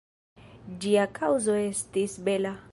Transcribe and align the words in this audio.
Ĝia 0.85 1.05
kaŭzo 1.19 1.61
estis 1.69 2.21
bela. 2.29 2.59